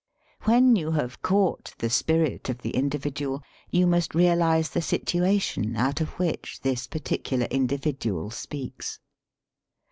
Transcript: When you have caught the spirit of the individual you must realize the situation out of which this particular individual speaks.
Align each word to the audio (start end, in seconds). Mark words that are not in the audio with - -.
When 0.45 0.75
you 0.75 0.89
have 0.93 1.21
caught 1.21 1.75
the 1.77 1.91
spirit 1.91 2.49
of 2.49 2.63
the 2.63 2.71
individual 2.71 3.43
you 3.69 3.85
must 3.85 4.15
realize 4.15 4.71
the 4.71 4.81
situation 4.81 5.75
out 5.77 6.01
of 6.01 6.17
which 6.17 6.59
this 6.61 6.87
particular 6.87 7.45
individual 7.51 8.31
speaks. 8.31 8.99